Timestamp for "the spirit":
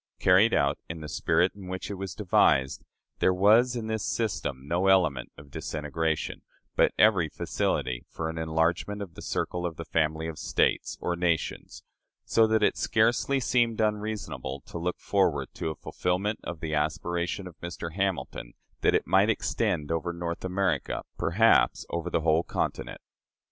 1.01-1.53